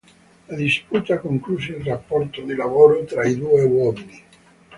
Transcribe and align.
La 0.49 0.55
disputa 0.57 1.19
concluse 1.19 1.73
il 1.75 1.83
rapporto 1.85 2.41
di 2.41 2.55
lavoro 2.55 3.03
tra 3.03 3.23
i 3.23 3.35
due 3.37 3.61
uomini. 3.61 4.23